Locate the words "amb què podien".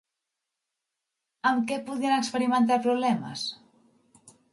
1.49-2.15